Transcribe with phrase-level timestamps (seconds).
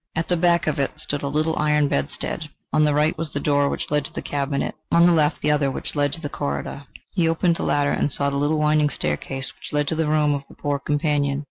[0.15, 3.39] At the back of it stood a little iron bedstead; on the right was the
[3.39, 6.27] door which led to the cabinet; on the left the other which led to the
[6.27, 6.85] corridor.
[7.13, 10.33] He opened the latter, and saw the little winding staircase which led to the room
[10.33, 11.39] of the poor companion...